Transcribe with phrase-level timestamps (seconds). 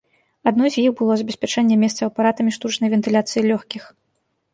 [0.51, 3.83] Адной з іх было забеспячэнне месцаў апаратамі штучнай вентыляцыі лёгкіх.